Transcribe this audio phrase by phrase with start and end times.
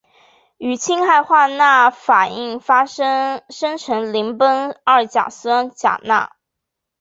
[0.57, 6.35] 与氢氧化钠反应生成邻苯二甲酸钾钠。